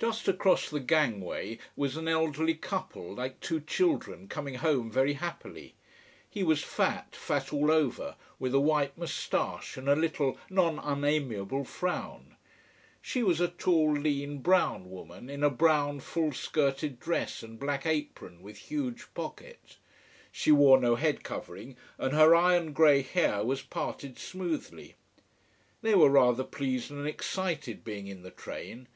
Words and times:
Just 0.00 0.26
across 0.26 0.68
the 0.68 0.80
gangway 0.80 1.56
was 1.76 1.96
an 1.96 2.08
elderly 2.08 2.54
couple, 2.56 3.14
like 3.14 3.38
two 3.38 3.60
children, 3.60 4.26
coming 4.26 4.56
home 4.56 4.90
very 4.90 5.12
happily. 5.12 5.74
He 6.28 6.42
was 6.42 6.64
fat, 6.64 7.14
fat 7.14 7.52
all 7.52 7.70
over, 7.70 8.16
with 8.40 8.54
a 8.54 8.60
white 8.60 8.98
moustache 8.98 9.76
and 9.76 9.88
a 9.88 9.94
little 9.94 10.36
not 10.50 10.80
unamiable 10.84 11.62
frown. 11.64 12.34
She 13.00 13.22
was 13.22 13.40
a 13.40 13.46
tall 13.46 13.92
lean, 13.92 14.38
brown 14.38 14.90
woman, 14.90 15.30
in 15.30 15.44
a 15.44 15.48
brown 15.50 16.00
full 16.00 16.32
skirted 16.32 16.98
dress 16.98 17.40
and 17.44 17.56
black 17.56 17.86
apron, 17.86 18.42
with 18.42 18.56
huge 18.56 19.14
pocket. 19.14 19.76
She 20.32 20.50
wore 20.50 20.80
no 20.80 20.96
head 20.96 21.22
covering, 21.22 21.76
and 21.98 22.12
her 22.14 22.34
iron 22.34 22.72
grey 22.72 23.00
hair 23.02 23.44
was 23.44 23.62
parted 23.62 24.18
smoothly. 24.18 24.96
They 25.82 25.94
were 25.94 26.10
rather 26.10 26.42
pleased 26.42 26.90
and 26.90 27.06
excited 27.06 27.84
being 27.84 28.08
in 28.08 28.24
the 28.24 28.32
train. 28.32 28.88